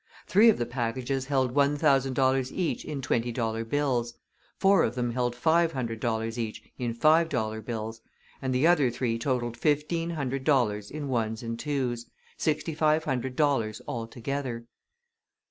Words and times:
Three 0.25 0.49
of 0.49 0.57
the 0.57 0.65
packages 0.65 1.27
held 1.27 1.51
one 1.51 1.77
thousand 1.77 2.15
dollars 2.15 2.51
each 2.51 2.83
in 2.83 3.03
twenty 3.03 3.31
dollar 3.31 3.63
bills, 3.63 4.15
four 4.57 4.81
of 4.83 4.95
them 4.95 5.11
held 5.11 5.35
five 5.35 5.73
hundred 5.73 5.99
dollars 5.99 6.39
each 6.39 6.63
in 6.79 6.95
five 6.95 7.29
dollar 7.29 7.61
bills, 7.61 8.01
and 8.41 8.51
the 8.51 8.65
other 8.65 8.89
three 8.89 9.19
totalled 9.19 9.55
fifteen 9.57 10.09
hundred 10.09 10.43
dollars 10.43 10.89
in 10.89 11.07
ones 11.07 11.43
and 11.43 11.59
twos 11.59 12.07
sixty 12.35 12.73
five 12.73 13.03
hundred 13.03 13.35
dollars 13.35 13.79
altogether. 13.87 14.65